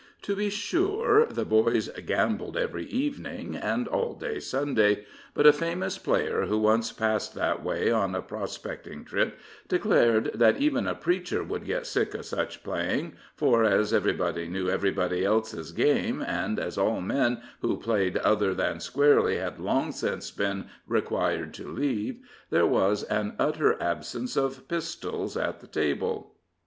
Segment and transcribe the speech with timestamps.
[0.23, 5.99] To be sure, the boys gambled every evening and all day Sunday; but a famous
[5.99, 9.37] player, who once passed that way on a prospecting trip,
[9.67, 14.71] declared that even a preacher would get sick of such playing; for, as everybody knew
[14.71, 20.31] everybody else's game, and as all men who played other than squarely had long since
[20.31, 26.25] been required to leave, there was an utter absence of pistols at the tables.